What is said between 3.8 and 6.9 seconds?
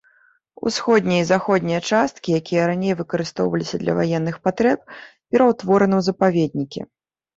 для ваенных патрэб, пераўтвораны ў запаведнікі.